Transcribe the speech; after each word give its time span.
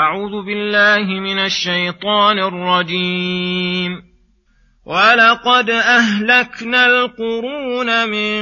أعوذ 0.00 0.46
بالله 0.46 1.20
من 1.20 1.38
الشيطان 1.38 2.38
الرجيم. 2.38 4.02
ولقد 4.86 5.70
أهلكنا 5.70 6.86
القرون 6.86 8.08
من 8.08 8.40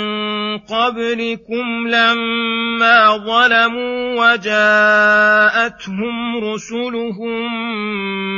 قبلكم 0.59 1.89
لما 1.89 3.17
ظلموا 3.17 4.33
وجاءتهم 4.33 6.15
رسلهم 6.45 7.41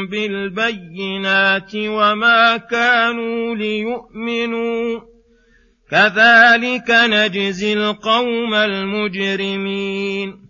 بالبينات 0.06 1.72
وما 1.76 2.56
كانوا 2.56 3.54
ليؤمنوا. 3.54 5.00
كذلك 5.90 6.90
نجزي 6.90 7.72
القوم 7.72 8.54
المجرمين. 8.54 10.49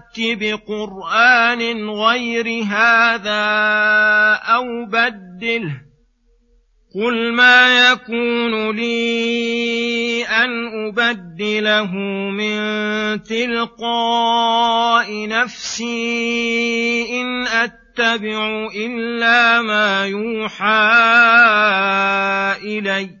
نات 0.17 0.37
بقرآن 0.39 1.89
غير 1.89 2.63
هذا 2.63 3.43
أو 4.43 4.85
بدله 4.85 5.81
قل 6.95 7.33
ما 7.33 7.91
يكون 7.91 8.75
لي 8.75 10.25
أن 10.25 10.67
أبدله 10.87 11.95
من 12.29 12.61
تلقاء 13.23 14.47
نفسي 15.27 16.01
إن 17.21 17.47
أتبع 17.47 18.67
إلا 18.75 19.61
ما 19.61 20.05
يوحى 20.05 20.91
إلي 22.63 23.20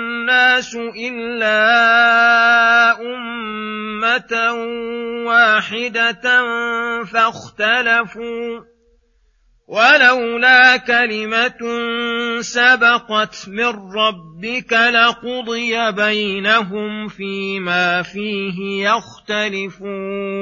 إلا 0.97 1.61
أمة 3.01 4.33
واحدة 5.27 6.21
فاختلفوا 7.03 8.71
ولولا 9.67 10.77
كلمة 10.77 11.61
سبقت 12.41 13.49
من 13.49 13.93
ربك 13.95 14.73
لقضي 14.73 15.91
بينهم 15.91 17.07
فيما 17.07 18.01
فيه 18.01 18.89
يختلفون 18.89 20.41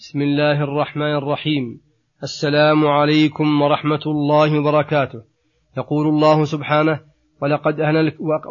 بسم 0.00 0.22
الله 0.22 0.64
الرحمن 0.64 1.14
الرحيم. 1.14 1.80
السلام 2.22 2.86
عليكم 2.86 3.62
ورحمة 3.62 4.00
الله 4.06 4.58
وبركاته. 4.58 5.20
يقول 5.78 6.06
الله 6.06 6.44
سبحانه 6.44 7.00
ولقد, 7.42 7.80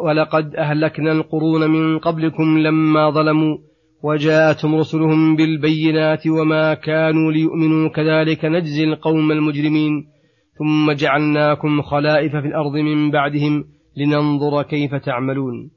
ولقد 0.04 0.56
أهلكنا 0.56 1.12
القرون 1.12 1.70
من 1.70 1.98
قبلكم 1.98 2.58
لما 2.58 3.10
ظلموا 3.10 3.56
وجاءتهم 4.02 4.74
رسلهم 4.74 5.36
بالبينات 5.36 6.26
وما 6.26 6.74
كانوا 6.74 7.32
ليؤمنوا 7.32 7.88
كذلك 7.88 8.44
نجزي 8.44 8.84
القوم 8.84 9.32
المجرمين. 9.32 10.06
ثم 10.58 10.92
جعلناكم 10.92 11.82
خلائف 11.82 12.32
في 12.32 12.46
الأرض 12.46 12.72
من 12.72 13.10
بعدهم 13.10 13.64
لننظر 13.96 14.62
كيف 14.62 14.94
تعملون. 14.94 15.70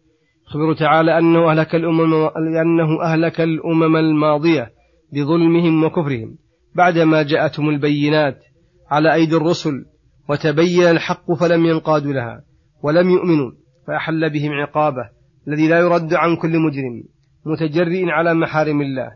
خبر 0.45 0.73
تعالى 0.73 1.17
أنه 1.17 1.51
أهلك 1.51 1.75
الأمم 1.75 2.29
لأنه 2.53 3.03
أهلك 3.03 3.41
الأمم 3.41 3.95
الماضية. 3.95 4.83
بظلمهم 5.13 5.84
وكفرهم 5.84 6.38
بعدما 6.75 7.24
جاءتهم 7.24 7.69
البينات 7.69 8.44
على 8.91 9.13
أيدي 9.13 9.35
الرسل 9.35 9.85
وتبين 10.29 10.84
الحق 10.84 11.34
فلم 11.34 11.66
ينقادوا 11.66 12.13
لها 12.13 12.44
ولم 12.84 13.09
يؤمنوا 13.09 13.52
فأحل 13.88 14.29
بهم 14.29 14.52
عقابه 14.52 15.09
الذي 15.47 15.67
لا 15.67 15.79
يرد 15.79 16.14
عن 16.14 16.35
كل 16.35 16.59
مجرم 16.59 17.03
متجرئ 17.46 18.05
على 18.09 18.34
محارم 18.34 18.82
الله 18.82 19.11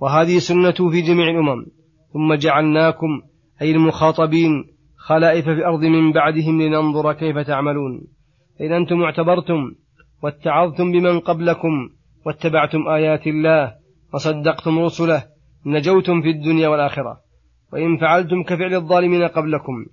وهذه 0.00 0.38
سنته 0.38 0.90
في 0.90 1.00
جميع 1.00 1.30
الأمم 1.30 1.66
ثم 2.12 2.34
جعلناكم 2.34 3.22
أي 3.62 3.70
المخاطبين 3.70 4.64
خلائف 4.96 5.44
في 5.44 5.50
الأرض 5.50 5.80
من 5.80 6.12
بعدهم 6.12 6.62
لننظر 6.62 7.12
كيف 7.12 7.38
تعملون 7.38 8.00
فإن 8.58 8.72
أنتم 8.72 9.02
اعتبرتم 9.02 9.74
واتعظتم 10.22 10.92
بمن 10.92 11.20
قبلكم 11.20 11.88
واتبعتم 12.26 12.88
آيات 12.88 13.26
الله 13.26 13.74
وصدقتم 14.14 14.78
رسله 14.78 15.24
نجوتم 15.66 16.22
في 16.22 16.30
الدنيا 16.30 16.68
والآخرة. 16.68 17.30
وإن 17.72 17.96
فعلتم 17.96 18.42
كفعل 18.42 18.74
الظالمين 18.74 19.22
قبلكم 19.22 19.86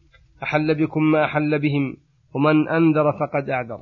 أحل 0.44 0.76
بكم 0.76 1.04
ما 1.04 1.26
أحل 1.26 1.60
بهم 1.60 1.98
ومن 2.36 2.70
أنذر 2.70 3.12
فقد 3.12 3.50
أعذر 3.50 3.80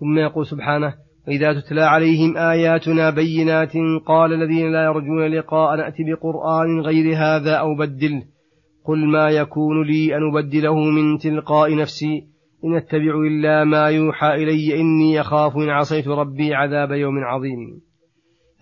ثم 0.00 0.18
يقول 0.18 0.46
سبحانه 0.46 0.94
وإذا 1.28 1.60
تتلى 1.60 1.82
عليهم 1.82 2.36
آياتنا 2.36 3.10
بينات 3.10 3.72
قال 4.06 4.32
الذين 4.32 4.72
لا 4.72 4.84
يرجون 4.84 5.26
لقاء 5.26 5.76
نأتي 5.76 6.02
بقرآن 6.04 6.80
غير 6.80 7.16
هذا 7.16 7.54
أو 7.54 7.74
بدله 7.74 8.22
قل 8.84 9.06
ما 9.06 9.28
يكون 9.28 9.86
لي 9.86 10.16
أن 10.16 10.28
أبدله 10.28 10.74
من 10.74 11.18
تلقاء 11.18 11.76
نفسي 11.76 12.26
إن 12.64 12.76
أتبع 12.76 13.20
إلا 13.26 13.64
ما 13.64 13.86
يوحى 13.86 14.34
إلي 14.34 14.80
إني 14.80 15.20
أخاف 15.20 15.56
إن 15.56 15.68
عصيت 15.68 16.08
ربي 16.08 16.54
عذاب 16.54 16.92
يوم 16.92 17.18
عظيم. 17.18 17.80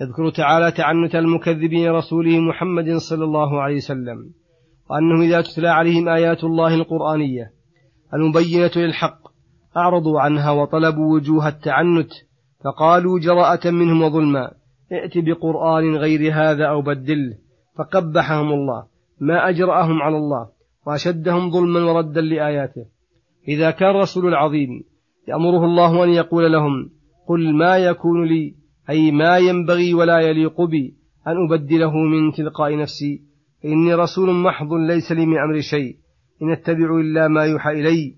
يذكر 0.01 0.31
تعالى 0.31 0.71
تعنت 0.71 1.15
المكذبين 1.15 1.91
رسوله 1.91 2.41
محمد 2.41 2.97
صلى 2.97 3.25
الله 3.25 3.63
عليه 3.63 3.77
وسلم 3.77 4.31
وأنه 4.91 5.23
إذا 5.23 5.41
تتلى 5.41 5.69
عليهم 5.69 6.09
آيات 6.09 6.45
الله 6.45 6.75
القرآنية 6.75 7.53
المبينة 8.15 8.71
للحق 8.77 9.19
أعرضوا 9.77 10.21
عنها 10.21 10.51
وطلبوا 10.51 11.15
وجوه 11.15 11.49
التعنت 11.49 12.11
فقالوا 12.65 13.19
جراءة 13.19 13.71
منهم 13.71 14.03
وظلما 14.03 14.51
ائت 14.93 15.13
بقرآن 15.19 15.97
غير 15.97 16.33
هذا 16.35 16.65
أو 16.65 16.83
بدله 16.83 17.39
فقبحهم 17.79 18.53
الله 18.53 18.87
ما 19.21 19.49
أجرأهم 19.49 20.03
على 20.03 20.17
الله 20.17 20.49
وأشدهم 20.87 21.51
ظلما 21.51 21.93
وردا 21.93 22.21
لآياته. 22.21 22.87
إذا 23.49 23.71
كان 23.71 23.91
الرسول 23.91 24.29
العظيم 24.29 24.85
يأمره 25.29 25.65
الله 25.65 26.05
أن 26.05 26.11
يقول 26.11 26.53
لهم 26.53 26.91
قل 27.29 27.55
ما 27.55 27.77
يكون 27.77 28.25
لي 28.25 28.55
أي 28.91 29.11
ما 29.11 29.39
ينبغي 29.39 29.95
ولا 29.95 30.21
يليق 30.21 30.61
بي 30.61 30.95
أن 31.27 31.33
أبدله 31.45 31.97
من 31.97 32.33
تلقاء 32.33 32.77
نفسي. 32.77 33.23
فإني 33.63 33.95
رسول 33.95 34.35
محض 34.35 34.73
ليس 34.73 35.13
لي 35.13 35.27
من 35.27 35.39
أمر 35.39 35.61
شيء. 35.61 35.97
إن 36.43 36.51
أتبع 36.53 37.01
إلا 37.01 37.29
ما 37.29 37.45
يوحى 37.45 37.71
إلي. 37.71 38.15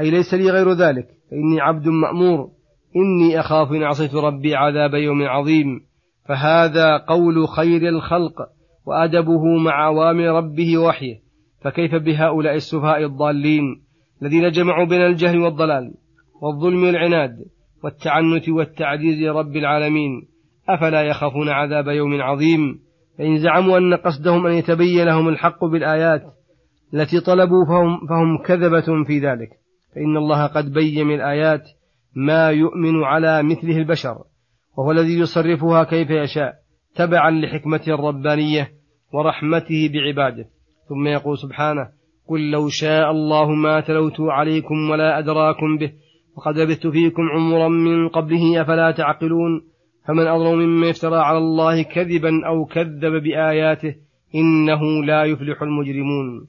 أي 0.00 0.10
ليس 0.10 0.34
لي 0.34 0.50
غير 0.50 0.72
ذلك. 0.72 1.06
فإني 1.30 1.60
عبد 1.60 1.88
مأمور. 1.88 2.50
إني 2.96 3.40
أخاف 3.40 3.72
إن 3.72 3.82
عصيت 3.82 4.14
ربي 4.14 4.54
عذاب 4.54 4.94
يوم 4.94 5.22
عظيم. 5.22 5.80
فهذا 6.28 6.96
قول 6.96 7.48
خير 7.48 7.88
الخلق 7.88 8.34
وأدبه 8.86 9.56
مع 9.56 9.86
أوامر 9.86 10.24
ربه 10.24 10.78
ووحيه. 10.78 11.24
فكيف 11.64 11.94
بهؤلاء 11.94 12.54
السفهاء 12.54 13.04
الضالين 13.04 13.84
الذين 14.22 14.50
جمعوا 14.50 14.84
بين 14.84 15.00
الجهل 15.00 15.38
والضلال 15.38 15.94
والظلم 16.42 16.84
والعناد؟ 16.84 17.36
والتعنت 17.84 18.48
والتعجيز 18.48 19.22
لرب 19.22 19.56
العالمين 19.56 20.22
أفلا 20.68 21.02
يخافون 21.02 21.48
عذاب 21.48 21.88
يوم 21.88 22.22
عظيم؟ 22.22 22.78
فإن 23.18 23.38
زعموا 23.38 23.78
أن 23.78 23.94
قصدهم 23.94 24.46
أن 24.46 24.52
يتبين 24.52 25.04
لهم 25.04 25.28
الحق 25.28 25.64
بالآيات 25.64 26.22
التي 26.94 27.20
طلبوا 27.20 27.64
فهم, 27.68 28.06
فهم 28.06 28.42
كذبة 28.46 29.04
في 29.06 29.18
ذلك. 29.18 29.48
فإن 29.94 30.16
الله 30.16 30.46
قد 30.46 30.72
بين 30.72 31.06
من 31.06 31.14
الآيات 31.14 31.62
ما 32.16 32.50
يؤمن 32.50 33.04
على 33.04 33.42
مثله 33.42 33.78
البشر 33.78 34.16
وهو 34.78 34.90
الذي 34.90 35.18
يصرفها 35.18 35.84
كيف 35.84 36.10
يشاء 36.10 36.54
تبعا 36.96 37.30
لحكمته 37.30 37.94
الربانية 37.94 38.68
ورحمته 39.12 39.90
بعباده. 39.92 40.44
ثم 40.88 41.06
يقول 41.06 41.38
سبحانه 41.38 41.88
قل 42.28 42.50
لو 42.50 42.68
شاء 42.68 43.10
الله 43.10 43.50
ما 43.50 43.80
تلوت 43.80 44.20
عليكم 44.20 44.90
ولا 44.90 45.18
أدراكم 45.18 45.78
به 45.78 45.92
وقد 46.36 46.58
لبثت 46.58 46.86
فيكم 46.86 47.22
عمرا 47.22 47.68
من 47.68 48.08
قبله 48.08 48.62
أفلا 48.62 48.90
تعقلون؟ 48.90 49.62
فمن 50.08 50.26
أظلم 50.26 50.58
مما 50.58 50.90
افترى 50.90 51.16
على 51.16 51.38
الله 51.38 51.82
كذبا 51.82 52.46
أو 52.46 52.64
كذب 52.64 53.22
بآياته 53.22 53.94
إنه 54.34 55.04
لا 55.04 55.24
يفلح 55.24 55.62
المجرمون. 55.62 56.46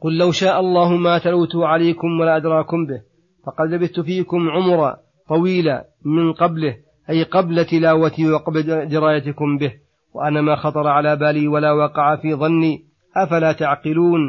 قل 0.00 0.18
لو 0.18 0.32
شاء 0.32 0.60
الله 0.60 0.96
ما 0.96 1.18
تلوت 1.18 1.56
عليكم 1.56 2.20
ولا 2.20 2.36
أدراكم 2.36 2.86
به 2.86 3.02
فقد 3.46 3.68
لبثت 3.68 4.00
فيكم 4.00 4.50
عمرا 4.50 4.96
طويلا 5.28 5.84
من 6.04 6.32
قبله 6.32 6.76
أي 7.10 7.22
قبل 7.22 7.64
تلاوتي 7.64 8.30
وقبل 8.30 8.88
درايتكم 8.88 9.58
به 9.58 9.72
وأنا 10.14 10.40
ما 10.40 10.56
خطر 10.56 10.86
على 10.86 11.16
بالي 11.16 11.48
ولا 11.48 11.72
وقع 11.72 12.16
في 12.16 12.34
ظني 12.34 12.84
أفلا 13.16 13.52
تعقلون؟ 13.52 14.20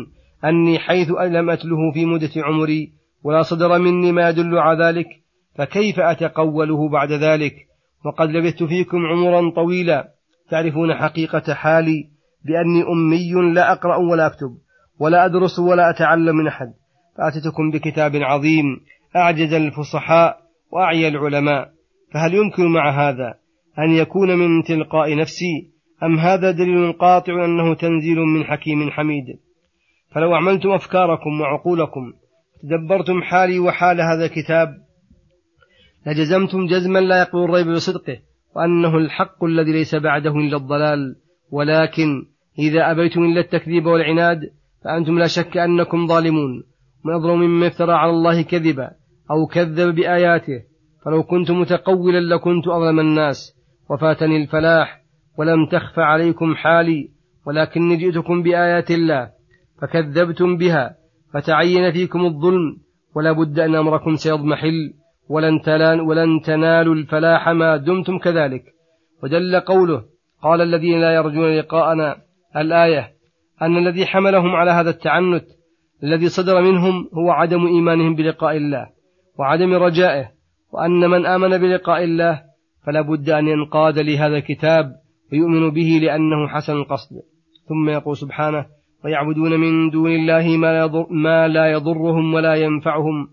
أني 0.45 0.79
حيث 0.79 1.11
لم 1.11 1.49
أتله 1.49 1.91
في 1.93 2.05
مدة 2.05 2.31
عمري 2.37 2.91
ولا 3.23 3.41
صدر 3.41 3.79
مني 3.79 4.11
ما 4.11 4.29
يدل 4.29 4.57
على 4.57 4.85
ذلك 4.85 5.07
فكيف 5.55 5.99
أتقوله 5.99 6.89
بعد 6.89 7.11
ذلك؟ 7.11 7.53
وقد 8.05 8.29
لبثت 8.29 8.63
فيكم 8.63 8.97
عمرا 8.97 9.49
طويلا. 9.55 10.09
تعرفون 10.49 10.93
حقيقة 10.93 11.53
حالي؟ 11.53 12.09
بأني 12.45 12.83
أمي 12.91 13.53
لا 13.53 13.71
أقرأ 13.71 13.95
ولا 13.95 14.27
أكتب 14.27 14.49
ولا 14.99 15.25
أدرس 15.25 15.59
ولا 15.59 15.89
أتعلم 15.89 16.35
من 16.35 16.47
أحد. 16.47 16.73
فأتتكم 17.17 17.71
بكتاب 17.71 18.15
عظيم 18.15 18.65
أعجز 19.15 19.53
الفصحاء 19.53 20.37
وأعيا 20.71 21.07
العلماء. 21.07 21.69
فهل 22.13 22.33
يمكن 22.33 22.67
مع 22.73 23.09
هذا 23.09 23.33
أن 23.79 23.91
يكون 23.91 24.37
من 24.37 24.63
تلقاء 24.63 25.17
نفسي؟ 25.17 25.73
أم 26.03 26.19
هذا 26.19 26.51
دليل 26.51 26.93
قاطع 26.93 27.45
أنه 27.45 27.75
تنزيل 27.75 28.17
من 28.17 28.43
حكيم 28.43 28.89
حميد؟ 28.89 29.25
فلو 30.15 30.35
أعملتم 30.35 30.69
أفكاركم 30.71 31.41
وعقولكم 31.41 32.13
تدبرتم 32.63 33.21
حالي 33.21 33.59
وحال 33.59 34.01
هذا 34.01 34.25
الكتاب. 34.25 34.69
لجزمتم 36.07 36.67
جزما 36.67 36.99
لا 36.99 37.19
يقبل 37.19 37.43
الريب 37.43 37.67
بصدقه 37.67 38.17
وأنه 38.55 38.97
الحق 38.97 39.43
الذي 39.43 39.71
ليس 39.71 39.95
بعده 39.95 40.31
إلا 40.31 40.57
الضلال. 40.57 41.15
ولكن 41.51 42.25
إذا 42.59 42.91
أبيتم 42.91 43.23
إلا 43.23 43.39
التكذيب 43.39 43.85
والعناد 43.85 44.39
فأنتم 44.83 45.19
لا 45.19 45.27
شك 45.27 45.57
أنكم 45.57 46.07
ظالمون. 46.07 46.63
من 47.05 47.13
أظلم 47.13 47.39
مما 47.39 47.67
افترى 47.67 47.93
على 47.93 48.11
الله 48.11 48.41
كذبا 48.41 48.91
أو 49.31 49.47
كذب 49.47 49.95
بآياته 49.95 50.63
فلو 51.05 51.23
كنت 51.23 51.51
متقولا 51.51 52.35
لكنت 52.35 52.67
أظلم 52.67 52.99
الناس. 52.99 53.55
وفاتني 53.89 54.43
الفلاح 54.43 55.01
ولم 55.37 55.65
تخف 55.71 55.99
عليكم 55.99 56.55
حالي 56.55 57.09
ولكني 57.45 57.95
جئتكم 57.95 58.43
بآيات 58.43 58.91
الله 58.91 59.29
فكذبتم 59.81 60.57
بها. 60.57 61.02
فتعين 61.33 61.91
فيكم 61.91 62.25
الظلم 62.25 62.77
ولا 63.15 63.31
بد 63.31 63.59
أن 63.59 63.75
أمركم 63.75 64.15
سيضمحل 64.15 64.93
ولن, 65.29 65.61
تلان 65.61 65.99
ولن 65.99 66.41
تنالوا 66.41 66.95
الفلاح 66.95 67.49
ما 67.49 67.77
دمتم 67.77 68.19
كذلك. 68.19 68.63
ودل 69.23 69.59
قوله 69.59 70.03
قال 70.43 70.61
الذين 70.61 71.01
لا 71.01 71.15
يرجون 71.15 71.57
لقاءنا 71.57 72.17
الآية 72.57 73.13
أن 73.61 73.77
الذي 73.77 74.05
حملهم 74.05 74.55
على 74.55 74.71
هذا 74.71 74.89
التعنت 74.89 75.45
الذي 76.03 76.29
صدر 76.29 76.61
منهم 76.61 77.09
هو 77.13 77.31
عدم 77.31 77.67
إيمانهم 77.67 78.15
بلقاء 78.15 78.57
الله 78.57 78.89
وعدم 79.39 79.73
رجائه 79.73 80.31
وأن 80.71 81.09
من 81.09 81.25
آمن 81.25 81.57
بلقاء 81.57 82.03
الله 82.03 82.41
فلا 82.85 83.01
بد 83.01 83.29
أن 83.29 83.47
ينقاد 83.47 83.99
لهذا 83.99 84.35
الكتاب 84.35 84.85
ويؤمن 85.31 85.69
به 85.69 85.99
لأنه 86.01 86.47
حسن 86.47 86.73
القصد. 86.73 87.15
ثم 87.69 87.89
يقول 87.89 88.17
سبحانه 88.17 88.65
ويعبدون 89.05 89.59
من 89.59 89.89
دون 89.89 90.11
الله 90.11 90.57
ما 90.57 90.79
يضر 90.79 91.07
ما 91.09 91.47
لا 91.47 91.71
يضرهم 91.71 92.33
ولا 92.33 92.55
ينفعهم 92.55 93.27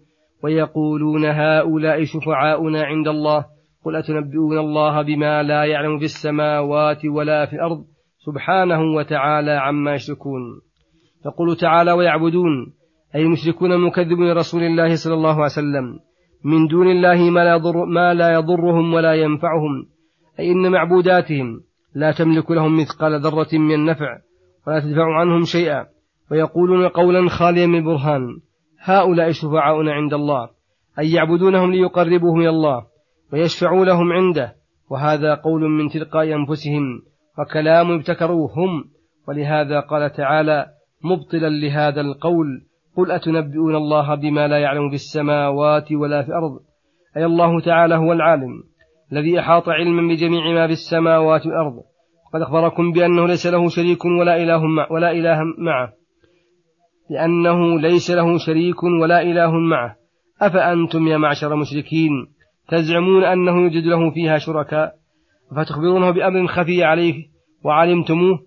ويقولون 0.45 1.25
هؤلاء 1.25 2.05
شفعاؤنا 2.05 2.83
عند 2.85 3.09
الله 3.09 3.45
قل 3.85 3.97
أتنبئون 3.97 4.59
الله 4.59 5.03
بما 5.03 5.43
لا 5.43 5.65
يعلم 5.65 5.99
في 5.99 6.05
السماوات 6.05 7.05
ولا 7.05 7.47
في 7.47 7.53
الأرض 7.53 7.85
سبحانه 8.19 8.81
وتعالى 8.97 9.51
عما 9.51 9.95
يشركون 9.95 10.43
يقول 11.27 11.57
تعالى 11.57 11.93
ويعبدون 11.93 12.73
أي 13.15 13.23
المشركون 13.23 13.73
المكذبون 13.73 14.31
لرسول 14.31 14.63
الله 14.63 14.95
صلى 14.95 15.15
الله 15.15 15.35
عليه 15.35 15.45
وسلم 15.45 15.99
من 16.45 16.67
دون 16.67 16.91
الله 16.91 17.31
ما 17.31 17.45
لا, 17.45 17.55
يضر 17.55 17.85
ما 17.85 18.15
لا 18.15 18.33
يضرهم 18.35 18.95
ولا 18.95 19.15
ينفعهم 19.15 19.87
أي 20.39 20.53
إن 20.53 20.73
معبوداتهم 20.73 21.61
لا 21.95 22.13
تملك 22.13 22.51
لهم 22.51 22.81
مثقال 22.81 23.21
ذرة 23.21 23.49
من 23.53 23.75
النفع 23.75 24.19
ولا 24.67 24.81
تدفع 24.81 25.15
عنهم 25.15 25.45
شيئا. 25.45 25.87
ويقولون 26.31 26.89
قولا 26.89 27.29
خاليا 27.29 27.67
من 27.67 27.85
برهان 27.85 28.41
هؤلاء 28.81 29.31
شفعاؤنا 29.31 29.93
عند 29.93 30.15
الله 30.15 30.49
أي 30.99 31.13
يعبدونهم 31.13 31.73
ليقربوهم 31.73 32.41
إلى 32.41 32.49
الله 32.49 32.87
ويشفعوا 33.33 33.85
لهم 33.85 34.13
عنده 34.13 34.55
وهذا 34.91 35.35
قول 35.35 35.63
من 35.63 35.89
تلقاء 35.89 36.35
أنفسهم 36.35 37.03
وكلام 37.39 37.91
ابتكروه 37.91 38.51
هم 38.57 38.85
ولهذا 39.29 39.81
قال 39.81 40.13
تعالى 40.13 40.67
مبطلا 41.05 41.49
لهذا 41.49 42.01
القول 42.01 42.47
قل 42.97 43.11
أتنبئون 43.11 43.77
الله 43.77 44.15
بما 44.15 44.49
لا 44.49 44.59
يعلم 44.59 44.89
في 44.89 44.95
السماوات 44.95 45.93
ولا 45.93 46.23
في 46.23 46.29
الأرض؟ 46.29 46.61
أي 47.17 47.25
الله 47.25 47.61
تعالى 47.61 47.95
هو 47.95 48.13
العالم 48.13 48.63
الذي 49.13 49.41
أحاط 49.41 49.69
علما 49.69 50.15
بجميع 50.15 50.53
ما 50.53 50.67
في 50.67 50.73
السماوات 50.73 51.47
والأرض 51.47 51.83
وقد 52.31 52.43
أخبركم 52.43 52.93
بأنه 52.93 53.27
ليس 53.27 53.47
له 53.47 53.69
شريك 53.69 54.05
ولا 54.05 54.43
إله 54.43 54.67
مع 54.67 54.87
ولا 54.91 55.11
إله 55.11 55.39
معه. 55.59 55.93
لأنه 57.11 57.81
ليس 57.81 58.11
له 58.11 58.39
شريك 58.39 58.83
ولا 58.83 59.23
إله 59.23 59.51
معه. 59.51 59.97
أفأنتم 60.41 61.09
يا 61.09 61.17
معشر 61.17 61.55
المشركين 61.55 62.11
تزعمون 62.69 63.25
أنه 63.25 63.63
يوجد 63.63 63.85
له 63.85 64.11
فيها 64.11 64.39
شركاء؟ 64.39 64.95
فتخبرونه 65.57 66.11
بأمر 66.11 66.47
خفي 66.47 66.85
عليه 66.85 67.27
وعلمتموه؟ 67.65 68.39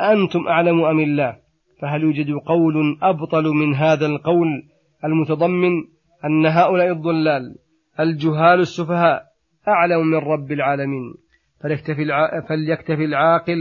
أنتم 0.00 0.48
أعلم 0.48 0.84
أم 0.84 1.00
الله؟ 1.00 1.36
فهل 1.80 2.02
يوجد 2.02 2.30
قول 2.46 2.98
أبطل 3.02 3.44
من 3.44 3.74
هذا 3.74 4.06
القول 4.06 4.62
المتضمن 5.04 5.72
أن 6.24 6.46
هؤلاء 6.46 6.92
الضلال 6.92 7.56
الجهال 8.00 8.60
السفهاء 8.60 9.22
أعلم 9.68 10.06
من 10.06 10.18
رب 10.18 10.52
العالمين؟ 10.52 11.21
فليكتفي, 11.62 12.04
فليكتفي 12.48 13.04
العاقل 13.04 13.56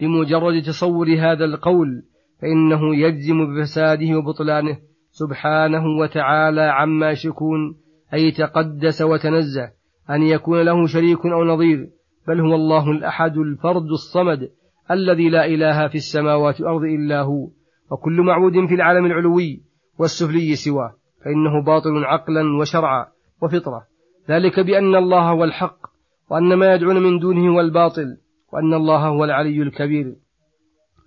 بمجرد 0.00 0.62
تصور 0.62 1.06
هذا 1.18 1.44
القول 1.44 2.02
فإنه 2.42 2.96
يجزم 2.96 3.54
بفساده 3.54 4.18
وبطلانه 4.18 4.78
سبحانه 5.10 5.86
وتعالى 5.86 6.62
عما 6.62 7.10
يشركون 7.10 7.76
أي 8.14 8.30
تقدس 8.30 9.02
وتنزه 9.02 9.70
أن 10.10 10.22
يكون 10.22 10.62
له 10.62 10.86
شريك 10.86 11.26
أو 11.26 11.44
نظير 11.44 11.88
بل 12.28 12.40
هو 12.40 12.54
الله 12.54 12.90
الأحد 12.90 13.36
الفرد 13.36 13.90
الصمد 13.90 14.48
الذي 14.90 15.28
لا 15.28 15.46
إله 15.46 15.88
في 15.88 15.94
السماوات 15.94 16.60
والأرض 16.60 16.82
إلا 16.82 17.22
هو 17.22 17.48
وكل 17.90 18.22
معبود 18.22 18.66
في 18.68 18.74
العالم 18.74 19.06
العلوي 19.06 19.62
والسفلي 19.98 20.54
سواه 20.54 20.94
فإنه 21.24 21.64
باطل 21.66 22.04
عقلا 22.04 22.58
وشرعا 22.60 23.06
وفطرة. 23.42 23.86
ذلك 24.30 24.60
بأن 24.60 24.94
الله 24.94 25.30
هو 25.30 25.44
الحق 25.44 25.83
وأن 26.30 26.54
ما 26.54 26.74
يدعون 26.74 27.02
من 27.02 27.18
دونه 27.18 27.54
هو 27.54 27.60
الباطل 27.60 28.16
وأن 28.52 28.74
الله 28.74 29.08
هو 29.08 29.24
العلي 29.24 29.62
الكبير. 29.62 30.16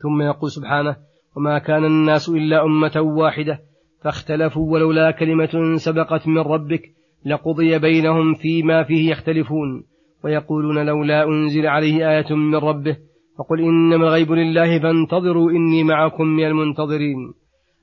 ثم 0.03 0.21
يقول 0.21 0.51
سبحانه 0.51 0.97
وما 1.37 1.59
كان 1.59 1.85
الناس 1.85 2.29
إلا 2.29 2.63
أمة 2.63 3.01
واحدة 3.01 3.59
فاختلفوا 4.03 4.73
ولولا 4.73 5.11
كلمة 5.11 5.75
سبقت 5.75 6.27
من 6.27 6.37
ربك 6.37 6.81
لقضي 7.25 7.79
بينهم 7.79 8.33
فيما 8.33 8.83
فيه 8.83 9.11
يختلفون. 9.11 9.83
ويقولون 10.23 10.85
لولا 10.85 11.23
أنزل 11.23 11.67
عليه 11.67 12.09
آية 12.09 12.35
من 12.35 12.55
ربه 12.55 12.97
فقل 13.37 13.61
إنما 13.61 14.07
الغيب 14.07 14.31
لله 14.31 14.79
فانتظروا 14.79 15.51
إني 15.51 15.83
معكم 15.83 16.23
من 16.23 16.45
المنتظرين. 16.45 17.33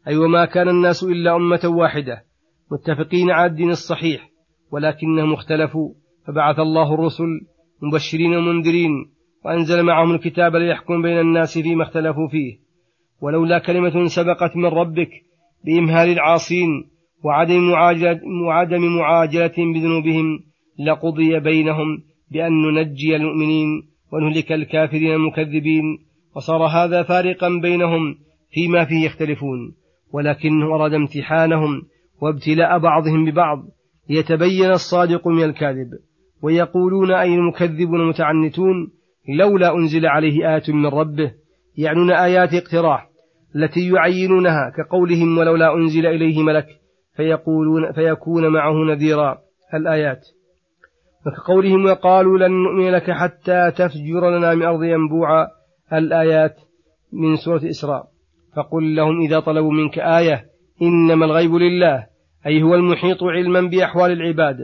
أي 0.08 0.16
وما 0.16 0.44
كان 0.44 0.68
الناس 0.68 1.04
إلا 1.04 1.36
أمة 1.36 1.60
واحدة 1.64 2.24
متفقين 2.72 3.30
على 3.30 3.50
الدين 3.50 3.70
الصحيح 3.70 4.30
ولكنهم 4.70 5.32
اختلفوا. 5.32 6.03
فبعث 6.26 6.58
الله 6.58 6.94
الرسل 6.94 7.40
مبشرين 7.82 8.36
ومنذرين 8.36 8.90
وأنزل 9.44 9.82
معهم 9.82 10.14
الكتاب 10.14 10.56
ليحكم 10.56 11.02
بين 11.02 11.18
الناس 11.18 11.58
فيما 11.58 11.82
اختلفوا 11.82 12.28
فيه. 12.28 12.58
ولولا 13.20 13.58
كلمة 13.58 14.06
سبقت 14.06 14.56
من 14.56 14.66
ربك 14.66 15.10
بإمهال 15.64 16.08
العاصين 16.08 16.68
وعدم 17.24 17.70
معاجلة, 17.70 18.20
وعدم 18.46 18.96
معاجلة 18.96 19.54
بذنوبهم 19.74 20.40
لقضي 20.86 21.40
بينهم 21.40 22.02
بأن 22.30 22.52
ننجي 22.62 23.16
المؤمنين 23.16 23.82
ونهلك 24.12 24.52
الكافرين 24.52 25.12
المكذبين. 25.12 25.98
وصار 26.36 26.66
هذا 26.66 27.02
فارقا 27.02 27.48
بينهم 27.62 28.16
فيما 28.50 28.84
فيه 28.84 29.06
يختلفون. 29.06 29.74
ولكنه 30.12 30.74
أراد 30.74 30.94
امتحانهم 30.94 31.82
وابتلاء 32.20 32.78
بعضهم 32.78 33.24
ببعض 33.24 33.58
ليتبين 34.10 34.70
الصادق 34.70 35.28
من 35.28 35.44
الكاذب. 35.44 35.88
ويقولون 36.42 37.10
أي 37.10 37.34
المكذبون 37.34 38.00
المتعنتون 38.00 38.90
لولا 39.38 39.74
أنزل 39.74 40.06
عليه 40.06 40.54
آية 40.54 40.74
من 40.74 40.86
ربه 40.86 41.32
يعنون 41.78 42.12
آيات 42.12 42.54
اقتراح 42.54 43.08
التي 43.56 43.88
يعينونها 43.88 44.72
كقولهم 44.76 45.38
ولولا 45.38 45.74
أنزل 45.74 46.06
إليه 46.06 46.42
ملك 46.42 46.66
فيقولون 47.16 47.92
فيكون 47.92 48.52
معه 48.52 48.72
نذيرا. 48.72 49.38
الآيات. 49.74 50.26
وكقولهم 51.26 51.84
وقالوا 51.84 52.38
لن 52.38 52.52
نؤمن 52.52 52.90
لك 52.90 53.10
حتى 53.10 53.70
تفجر 53.70 54.38
لنا 54.38 54.54
من 54.54 54.62
أرض 54.62 54.82
ينبوعا 54.82 55.46
الآيات 55.92 56.56
من 57.12 57.36
سورة 57.36 57.70
إسراء. 57.70 58.04
فقل 58.56 58.96
لهم 58.96 59.20
إذا 59.20 59.40
طلبوا 59.40 59.72
منك 59.72 59.98
آية 59.98 60.44
إنما 60.82 61.24
الغيب 61.24 61.54
لله 61.54 62.06
أي 62.46 62.62
هو 62.62 62.74
المحيط 62.74 63.22
علما 63.22 63.60
بأحوال 63.60 64.12
العباد. 64.12 64.56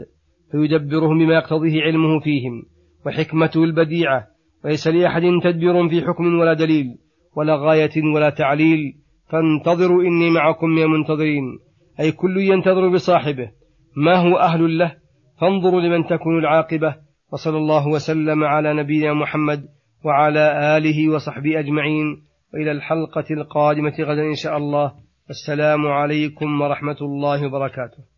فيدبرهم 0.51 1.19
بما 1.19 1.33
يقتضيه 1.33 1.81
علمه 1.81 2.19
فيهم 2.19 2.63
وحكمته 3.05 3.63
البديعة 3.63 4.27
وليس 4.65 4.87
لأحد 4.87 5.21
تدبير 5.43 5.89
في 5.89 6.01
حكم 6.01 6.39
ولا 6.39 6.53
دليل 6.53 6.97
ولا 7.35 7.55
غاية 7.55 8.13
ولا 8.15 8.29
تعليل 8.29 8.93
فانتظروا 9.29 10.03
إني 10.03 10.29
معكم 10.29 10.67
من 10.67 10.81
المنتظرين 10.83 11.59
أي 11.99 12.11
كل 12.11 12.37
ينتظر 12.37 12.89
بصاحبه 12.89 13.51
ما 13.95 14.15
هو 14.15 14.37
أهل 14.37 14.77
له؟ 14.77 14.95
فانظروا 15.41 15.81
لمن 15.81 16.05
تكون 16.07 16.39
العاقبة 16.39 16.95
وصلى 17.33 17.57
الله 17.57 17.87
وسلم 17.87 18.43
على 18.43 18.73
نبينا 18.73 19.13
محمد 19.13 19.65
وعلى 20.05 20.77
آله 20.77 21.09
وصحبه 21.09 21.59
أجمعين. 21.59 22.23
وإلى 22.53 22.71
الحلقة 22.71 23.25
القادمة 23.31 23.93
غدا 23.99 24.21
إن 24.21 24.35
شاء 24.35 24.57
الله. 24.57 24.93
السلام 25.29 25.87
عليكم 25.87 26.61
ورحمة 26.61 26.97
الله 27.01 27.47
وبركاته. 27.47 28.10